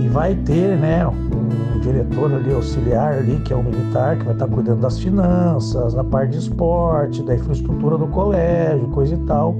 e 0.00 0.08
vai 0.08 0.34
ter, 0.34 0.76
né, 0.76 1.06
um 1.06 1.80
diretor 1.80 2.32
ali 2.32 2.52
auxiliar 2.52 3.14
ali 3.14 3.40
que 3.44 3.52
é 3.52 3.56
o 3.56 3.62
militar 3.62 4.16
que 4.16 4.24
vai 4.24 4.34
estar 4.34 4.46
cuidando 4.48 4.80
das 4.80 4.98
finanças, 4.98 5.94
da 5.94 6.04
parte 6.04 6.32
de 6.32 6.38
esporte, 6.38 7.22
da 7.22 7.34
infraestrutura 7.34 7.96
do 7.96 8.06
colégio, 8.08 8.86
coisa 8.88 9.14
e 9.14 9.18
tal, 9.18 9.56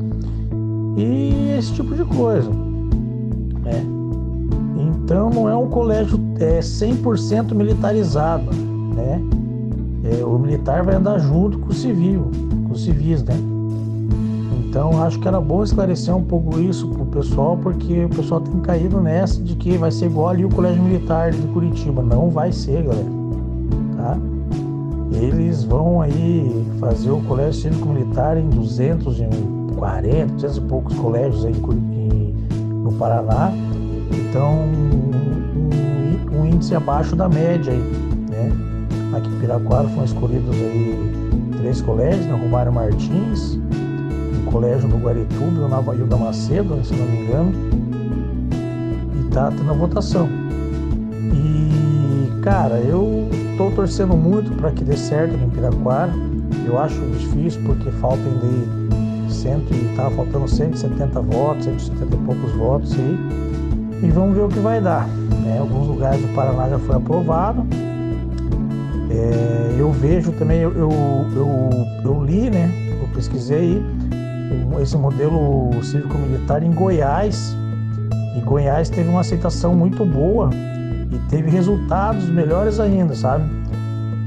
e 0.97 1.55
esse 1.59 1.73
tipo 1.75 1.95
de 1.95 2.05
coisa, 2.05 2.51
né? 3.63 3.85
Então 4.77 5.31
não 5.31 5.49
é 5.49 5.57
um 5.57 5.69
colégio 5.69 6.19
é 6.41 6.59
100% 6.61 7.55
militarizado, 7.55 8.51
né? 8.95 9.21
É, 10.09 10.25
o 10.25 10.39
militar 10.39 10.85
vai 10.85 10.95
andar 10.95 11.19
junto 11.19 11.59
com 11.59 11.71
o 11.71 11.75
civil, 11.75 12.31
com 12.67 12.73
os 12.73 12.85
civis, 12.85 13.23
né? 13.23 13.35
Então 14.69 15.03
acho 15.03 15.19
que 15.19 15.27
era 15.27 15.41
bom 15.41 15.65
esclarecer 15.65 16.15
um 16.15 16.23
pouco 16.23 16.61
isso 16.61 16.87
pro 16.89 17.07
pessoal, 17.07 17.57
porque 17.57 18.05
o 18.05 18.09
pessoal 18.11 18.41
tem 18.41 18.61
caído 18.61 19.01
nessa 19.01 19.43
de 19.43 19.57
que 19.57 19.77
vai 19.79 19.91
ser 19.91 20.07
igual 20.07 20.29
ali 20.29 20.45
o 20.45 20.51
Colégio 20.51 20.83
Militar 20.83 21.31
de 21.31 21.47
Curitiba. 21.49 22.03
Não 22.03 22.29
vai 22.29 22.53
ser, 22.53 22.83
galera. 22.83 23.07
Tá? 23.97 24.19
Eles 25.13 25.65
vão 25.65 26.03
aí 26.03 26.67
fazer 26.79 27.11
o 27.11 27.21
Colégio 27.23 27.63
Cívico 27.63 27.89
Militar 27.89 28.37
em 28.37 28.49
240, 28.51 30.33
200 30.35 30.57
e 30.57 30.61
poucos 30.61 30.95
colégios 30.97 31.45
aí 31.47 31.55
no 32.83 32.93
Paraná. 32.93 33.51
Então, 34.13 34.53
um, 36.33 36.47
índice 36.47 36.75
abaixo 36.75 37.17
da 37.17 37.29
média 37.29 37.73
aí? 37.73 38.06
Aqui 39.15 39.29
em 39.29 39.39
Piraquara 39.39 39.89
foram 39.89 40.05
escolhidos 40.05 40.55
aí 40.55 41.13
três 41.59 41.81
colégios, 41.81 42.27
né? 42.27 42.33
Romário 42.33 42.73
Martins, 42.73 43.59
colégio 44.51 44.89
no 44.89 44.97
Guarituba, 44.97 45.69
na 45.69 45.83
Bailda 45.83 46.17
Macedo, 46.17 46.79
se 46.83 46.95
não 46.95 47.07
me 47.07 47.19
engano, 47.23 47.53
e 49.21 49.31
tá 49.31 49.51
tendo 49.51 49.71
a 49.71 49.75
votação. 49.75 50.29
E, 51.13 52.41
cara, 52.41 52.77
eu 52.77 53.29
tô 53.59 53.71
torcendo 53.71 54.17
muito 54.17 54.51
para 54.53 54.71
que 54.71 54.83
dê 54.83 54.97
certo 54.97 55.35
aqui 55.35 55.45
em 55.45 55.51
Piraquara. 55.51 56.13
Eu 56.65 56.79
acho 56.79 57.01
difícil 57.19 57.61
porque 57.67 57.91
faltam 57.93 58.33
de 58.39 59.33
cento 59.33 59.73
e 59.75 59.95
tá 59.95 60.11
faltando 60.11 60.49
170 60.49 61.21
votos, 61.21 61.65
170 61.65 62.15
e 62.15 62.19
poucos 62.19 62.53
votos 62.53 62.93
aí. 62.95 63.19
E 64.03 64.11
vamos 64.11 64.37
ver 64.37 64.45
o 64.45 64.49
que 64.49 64.59
vai 64.59 64.81
dar. 64.81 65.07
Né? 65.45 65.59
Alguns 65.59 65.87
lugares 65.87 66.21
do 66.21 66.29
Paraná 66.35 66.69
já 66.69 66.79
foi 66.79 66.97
aprovado. 66.97 67.67
É, 69.17 69.77
eu 69.79 69.91
vejo 69.93 70.33
também, 70.33 70.61
eu, 70.61 70.73
eu, 70.73 70.91
eu, 71.35 71.71
eu 72.05 72.25
li, 72.25 72.51
né? 72.51 72.71
Eu 73.01 73.09
pesquisei 73.15 73.83
esse 74.81 74.97
modelo 74.97 75.71
cívico-militar 75.83 76.63
em 76.63 76.73
Goiás. 76.73 77.57
E 78.37 78.41
Goiás 78.41 78.89
teve 78.89 79.09
uma 79.09 79.21
aceitação 79.21 79.75
muito 79.75 80.05
boa 80.05 80.51
e 81.11 81.19
teve 81.31 81.51
resultados 81.51 82.29
melhores 82.29 82.79
ainda, 82.79 83.15
sabe? 83.15 83.45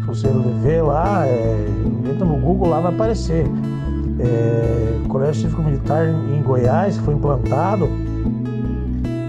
Se 0.01 0.07
você 0.07 0.27
ver 0.63 0.81
lá, 0.81 1.27
é, 1.27 1.67
entra 2.11 2.25
no 2.25 2.37
Google, 2.37 2.69
lá 2.69 2.79
vai 2.79 2.93
aparecer. 2.93 3.45
É, 4.19 4.99
o 5.05 5.07
Colégio 5.07 5.43
Cívico 5.43 5.61
Militar 5.61 6.07
em 6.07 6.41
Goiás 6.41 6.97
foi 6.97 7.13
implantado, 7.13 7.87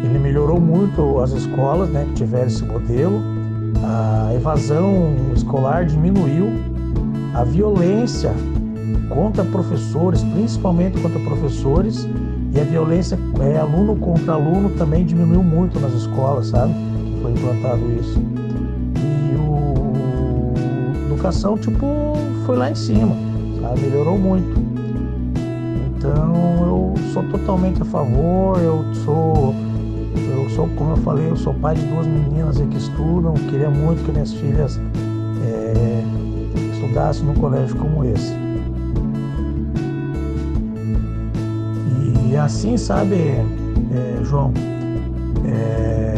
ele 0.03 0.19
melhorou 0.19 0.61
muito 0.61 1.21
as 1.21 1.31
escolas 1.33 1.89
né, 1.91 2.05
que 2.09 2.15
tiveram 2.15 2.47
esse 2.47 2.65
modelo, 2.65 3.21
a 3.83 4.35
evasão 4.35 5.15
escolar 5.35 5.85
diminuiu, 5.85 6.49
a 7.35 7.45
violência 7.45 8.33
contra 9.09 9.45
professores, 9.45 10.23
principalmente 10.23 11.01
contra 11.01 11.19
professores, 11.21 12.09
e 12.53 12.61
a 12.61 12.65
violência 12.65 13.19
é, 13.41 13.59
aluno 13.59 13.95
contra 13.97 14.35
aluno 14.35 14.71
também 14.71 15.05
diminuiu 15.05 15.43
muito 15.43 15.79
nas 15.79 15.93
escolas, 15.93 16.49
sabe? 16.49 16.73
Que 16.75 17.23
foi 17.23 17.31
implantado 17.33 17.81
isso. 17.93 18.19
E 18.97 19.37
o 19.37 21.11
educação, 21.21 21.57
tipo, 21.59 21.87
foi 22.47 22.57
lá 22.57 22.71
em 22.71 22.75
cima, 22.75 23.15
sabe? 23.61 23.83
Melhorou 23.83 24.19
muito. 24.19 24.59
Então 25.97 26.35
eu 26.61 26.95
sou 27.13 27.23
totalmente 27.25 27.83
a 27.83 27.85
favor, 27.85 28.59
eu 28.61 28.85
sou, 29.05 29.55
eu 30.15 30.49
sou, 30.51 30.69
como 30.77 30.93
eu 30.93 30.97
falei, 30.99 31.29
eu 31.29 31.37
sou 31.37 31.55
pai 31.55 31.75
de 31.75 31.87
duas 31.87 32.07
meninas 32.07 32.57
que 32.59 32.77
estudam, 32.77 33.35
queria 33.49 33.71
muito 33.71 34.05
que 34.05 34.13
minhas 34.13 34.33
filhas 34.33 34.81
é, 35.45 36.03
estudassem 36.73 37.25
num 37.25 37.35
colégio 37.35 37.77
como 37.77 38.05
esse. 38.05 38.35
E 42.31 42.37
assim, 42.37 42.77
sabe, 42.77 43.17
é, 43.17 43.45
João, 44.23 44.53
é, 45.45 46.15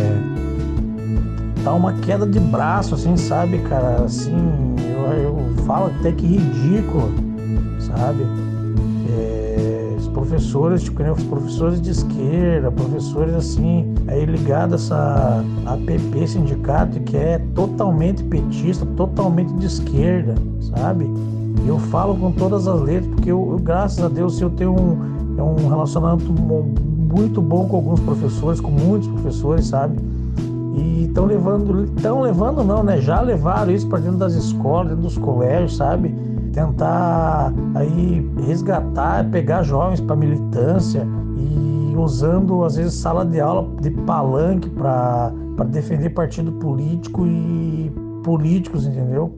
tá 1.64 1.72
uma 1.72 1.94
queda 1.94 2.26
de 2.26 2.38
braço, 2.38 2.94
assim, 2.94 3.16
sabe, 3.16 3.58
cara? 3.60 4.04
Assim, 4.04 4.36
eu, 4.78 5.12
eu 5.12 5.54
falo 5.64 5.86
até 5.86 6.12
que 6.12 6.26
ridículo, 6.26 7.10
sabe? 7.78 8.26
Professores, 10.32 10.84
tipo, 10.84 11.02
os 11.02 11.24
professores 11.24 11.82
de 11.82 11.90
esquerda, 11.90 12.70
professores 12.70 13.34
assim, 13.34 13.94
aí 14.08 14.24
ligado 14.24 14.72
a 14.72 14.76
essa 14.76 15.44
APP 15.66 16.26
sindicato 16.26 16.98
que 17.00 17.18
é 17.18 17.38
totalmente 17.54 18.24
petista, 18.24 18.86
totalmente 18.96 19.52
de 19.52 19.66
esquerda, 19.66 20.34
sabe? 20.74 21.06
Eu 21.66 21.78
falo 21.78 22.16
com 22.16 22.32
todas 22.32 22.66
as 22.66 22.80
letras, 22.80 23.14
porque 23.14 23.30
eu, 23.30 23.46
eu 23.52 23.58
graças 23.58 24.02
a 24.02 24.08
Deus, 24.08 24.40
eu 24.40 24.48
tenho 24.48 24.72
um 24.72 25.38
é 25.38 25.42
um 25.42 25.68
relacionamento 25.68 26.32
muito 26.32 27.42
bom 27.42 27.68
com 27.68 27.76
alguns 27.76 28.00
professores, 28.00 28.58
com 28.58 28.70
muitos 28.70 29.08
professores, 29.08 29.66
sabe? 29.66 29.98
E 30.74 31.04
estão 31.08 31.26
levando, 31.26 31.84
estão 31.94 32.22
levando 32.22 32.64
não, 32.64 32.82
né? 32.82 32.98
Já 33.02 33.20
levaram 33.20 33.70
isso 33.70 33.86
para 33.86 33.98
dentro 33.98 34.16
das 34.16 34.32
escolas, 34.32 34.88
dentro 34.88 35.02
dos 35.02 35.18
colégios, 35.18 35.76
sabe? 35.76 36.31
Tentar 36.52 37.52
aí 37.74 38.30
resgatar, 38.46 39.28
pegar 39.30 39.62
jovens 39.62 40.00
para 40.00 40.14
militância 40.14 41.06
e 41.36 41.96
usando 41.96 42.64
às 42.64 42.76
vezes 42.76 42.94
sala 42.94 43.24
de 43.24 43.40
aula 43.40 43.68
de 43.80 43.90
palanque 43.90 44.68
para 44.70 45.32
defender 45.66 46.10
partido 46.10 46.52
político 46.52 47.26
e 47.26 47.90
políticos, 48.22 48.86
entendeu? 48.86 49.34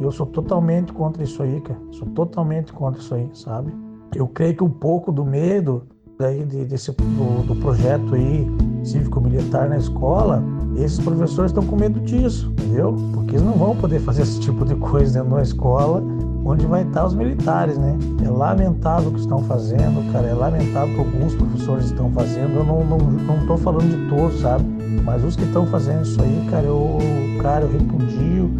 Eu 0.00 0.10
sou 0.10 0.26
totalmente 0.26 0.92
contra 0.92 1.22
isso 1.22 1.42
aí, 1.42 1.60
cara. 1.60 1.78
Sou 1.92 2.08
totalmente 2.08 2.72
contra 2.72 3.00
isso 3.00 3.14
aí, 3.14 3.28
sabe? 3.34 3.72
Eu 4.14 4.26
creio 4.26 4.56
que 4.56 4.64
um 4.64 4.70
pouco 4.70 5.12
do 5.12 5.24
medo 5.24 5.82
daí 6.18 6.44
desse 6.44 6.92
do, 6.92 7.46
do 7.46 7.56
projeto 7.56 8.14
aí 8.14 8.46
cívico-militar 8.84 9.68
na 9.68 9.78
escola, 9.78 10.42
esses 10.76 10.98
professores 11.00 11.50
estão 11.50 11.64
com 11.64 11.76
medo 11.76 12.00
disso, 12.00 12.50
entendeu? 12.52 12.94
Porque 13.14 13.32
eles 13.32 13.42
não 13.42 13.54
vão 13.54 13.76
poder 13.76 14.00
fazer 14.00 14.22
esse 14.22 14.40
tipo 14.40 14.64
de 14.64 14.74
coisa 14.76 15.20
dentro 15.20 15.36
da 15.36 15.42
escola 15.42 16.02
onde 16.44 16.66
vai 16.66 16.82
estar 16.82 17.06
os 17.06 17.14
militares, 17.14 17.78
né? 17.78 17.96
É 18.24 18.28
lamentável 18.28 19.10
o 19.10 19.12
que 19.12 19.20
estão 19.20 19.42
fazendo, 19.44 20.12
cara. 20.12 20.26
É 20.28 20.34
lamentável 20.34 20.94
que 20.94 21.00
alguns 21.00 21.34
professores 21.34 21.86
estão 21.86 22.10
fazendo. 22.12 22.56
Eu 22.56 22.64
não, 22.64 22.84
não, 22.84 22.98
não 22.98 23.46
tô 23.46 23.56
falando 23.56 23.88
de 23.88 24.08
todos, 24.08 24.40
sabe? 24.40 24.64
Mas 25.04 25.24
os 25.24 25.36
que 25.36 25.44
estão 25.44 25.66
fazendo 25.66 26.02
isso 26.02 26.20
aí, 26.22 26.46
cara, 26.50 26.66
eu, 26.66 26.98
cara, 27.42 27.64
eu 27.64 27.72
repudio. 27.72 28.50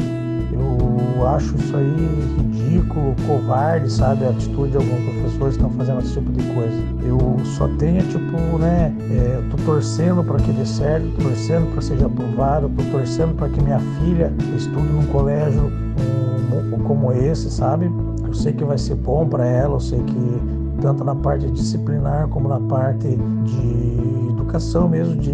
Eu 1.21 1.29
acho 1.29 1.55
isso 1.55 1.77
aí 1.77 2.35
ridículo, 2.39 3.15
covarde, 3.27 3.93
sabe? 3.93 4.25
A 4.25 4.31
atitude 4.31 4.71
de 4.71 4.79
alguns 4.79 5.05
professores 5.05 5.57
que 5.57 5.63
estão 5.63 5.71
fazendo 5.71 5.99
esse 6.01 6.15
tipo 6.15 6.33
de 6.33 6.43
coisa. 6.55 6.77
Eu 7.05 7.45
só 7.45 7.69
tenho, 7.77 8.03
tipo, 8.05 8.59
né? 8.59 8.95
É, 9.11 9.43
tô 9.51 9.59
torcendo 9.65 10.25
para 10.25 10.39
que 10.39 10.51
dê 10.51 10.65
certo, 10.65 11.07
tô 11.19 11.25
torcendo 11.25 11.71
para 11.73 11.83
seja 11.83 12.07
aprovado, 12.07 12.71
tô 12.71 12.83
torcendo 12.85 13.37
para 13.37 13.51
que 13.51 13.63
minha 13.63 13.79
filha 14.01 14.33
estude 14.57 14.89
num 14.89 15.05
colégio 15.09 15.65
um, 15.65 16.83
como 16.85 17.13
esse, 17.13 17.51
sabe? 17.51 17.93
Eu 18.27 18.33
sei 18.33 18.55
que 18.55 18.65
vai 18.65 18.79
ser 18.79 18.95
bom 18.95 19.29
para 19.29 19.47
ela, 19.47 19.75
eu 19.75 19.81
sei 19.81 20.03
que 20.03 20.81
tanto 20.81 21.05
na 21.05 21.15
parte 21.15 21.51
disciplinar 21.51 22.29
como 22.29 22.49
na 22.49 22.61
parte 22.61 23.07
de 23.45 24.31
educação 24.31 24.89
mesmo, 24.89 25.17
de 25.17 25.31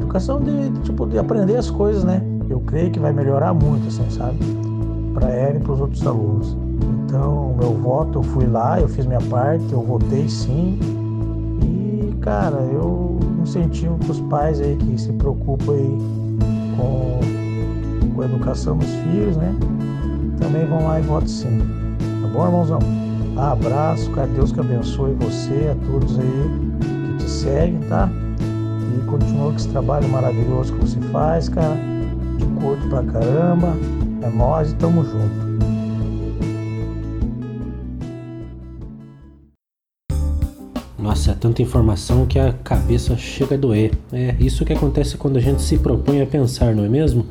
educação 0.00 0.40
de 0.40 0.70
tipo 0.80 1.06
de 1.06 1.16
aprender 1.16 1.56
as 1.56 1.70
coisas, 1.70 2.02
né? 2.02 2.20
Eu 2.50 2.58
creio 2.58 2.90
que 2.90 2.98
vai 2.98 3.12
melhorar 3.12 3.54
muito, 3.54 3.86
assim, 3.86 4.10
sabe? 4.10 4.71
Para 5.14 5.28
ela 5.30 5.56
e 5.56 5.60
para 5.60 5.72
os 5.72 5.80
outros 5.80 6.06
alunos. 6.06 6.56
Então, 7.04 7.54
meu 7.58 7.74
voto, 7.74 8.18
eu 8.18 8.22
fui 8.22 8.46
lá, 8.46 8.80
eu 8.80 8.88
fiz 8.88 9.04
minha 9.06 9.20
parte, 9.20 9.70
eu 9.70 9.82
votei 9.82 10.28
sim. 10.28 10.78
E, 11.62 12.14
cara, 12.20 12.56
eu 12.56 13.18
incentivo 13.42 13.98
para 13.98 14.12
os 14.12 14.20
pais 14.20 14.60
aí 14.60 14.76
que 14.76 14.98
se 14.98 15.12
preocupam 15.12 15.72
aí 15.72 15.98
com, 16.76 17.20
com 18.14 18.22
a 18.22 18.24
educação 18.24 18.76
dos 18.76 18.90
filhos, 18.96 19.36
né? 19.36 19.54
Também 20.40 20.64
vão 20.66 20.84
lá 20.84 20.98
e 20.98 21.02
votem 21.02 21.28
sim. 21.28 21.58
Tá 22.22 22.28
bom, 22.28 22.46
irmãozão? 22.46 22.78
Abraço, 23.36 24.10
cara, 24.10 24.28
Deus 24.28 24.52
que 24.52 24.60
abençoe 24.60 25.14
você, 25.14 25.70
a 25.70 25.86
todos 25.86 26.18
aí 26.18 26.50
que 27.18 27.24
te 27.24 27.30
seguem, 27.30 27.80
tá? 27.88 28.08
E 28.96 29.04
continua 29.06 29.50
com 29.50 29.56
esse 29.56 29.68
trabalho 29.68 30.08
maravilhoso 30.08 30.72
que 30.74 30.80
você 30.80 31.00
faz, 31.12 31.48
cara. 31.48 31.76
Te 32.38 32.44
curto 32.60 32.88
pra 32.88 33.02
caramba. 33.02 33.74
É 34.22 34.30
nós 34.30 34.70
e 34.70 34.74
tamo 34.76 35.04
junto. 35.04 35.52
Nossa, 40.96 41.32
é 41.32 41.34
tanta 41.34 41.60
informação 41.60 42.24
que 42.24 42.38
a 42.38 42.52
cabeça 42.52 43.16
chega 43.16 43.56
a 43.56 43.58
doer. 43.58 43.90
É 44.12 44.36
isso 44.38 44.64
que 44.64 44.72
acontece 44.72 45.16
quando 45.16 45.38
a 45.38 45.40
gente 45.40 45.60
se 45.60 45.76
propõe 45.76 46.22
a 46.22 46.26
pensar, 46.26 46.72
não 46.72 46.84
é 46.84 46.88
mesmo? 46.88 47.26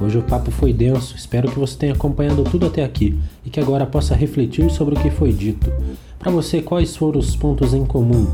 Hoje 0.00 0.18
o 0.18 0.22
papo 0.22 0.50
foi 0.50 0.72
denso, 0.72 1.14
espero 1.14 1.48
que 1.48 1.58
você 1.58 1.78
tenha 1.78 1.92
acompanhado 1.92 2.42
tudo 2.42 2.66
até 2.66 2.82
aqui 2.82 3.16
e 3.46 3.50
que 3.50 3.60
agora 3.60 3.86
possa 3.86 4.16
refletir 4.16 4.68
sobre 4.68 4.96
o 4.96 5.00
que 5.00 5.10
foi 5.10 5.32
dito. 5.32 5.72
Para 6.18 6.32
você, 6.32 6.60
quais 6.60 6.96
foram 6.96 7.20
os 7.20 7.36
pontos 7.36 7.72
em 7.72 7.84
comum? 7.86 8.26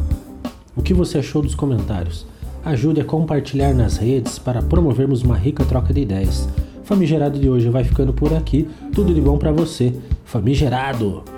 O 0.74 0.80
que 0.80 0.94
você 0.94 1.18
achou 1.18 1.42
dos 1.42 1.54
comentários? 1.54 2.26
Ajude 2.64 3.02
a 3.02 3.04
compartilhar 3.04 3.74
nas 3.74 3.98
redes 3.98 4.38
para 4.38 4.62
promovermos 4.62 5.20
uma 5.20 5.36
rica 5.36 5.62
troca 5.64 5.92
de 5.92 6.00
ideias. 6.00 6.48
Famigerado 6.88 7.38
de 7.38 7.50
hoje 7.50 7.68
vai 7.68 7.84
ficando 7.84 8.14
por 8.14 8.32
aqui. 8.32 8.66
Tudo 8.94 9.12
de 9.12 9.20
bom 9.20 9.36
para 9.36 9.52
você. 9.52 9.92
Famigerado! 10.24 11.37